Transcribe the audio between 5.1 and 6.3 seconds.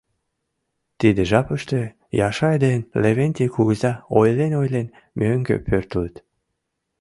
мӧҥгӧ пӧртылыт.